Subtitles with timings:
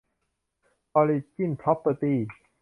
[0.95, 2.19] ออริจิ้น พร็อพเพอร์ตี้